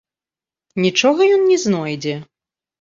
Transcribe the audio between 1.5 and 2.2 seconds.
не знойдзе.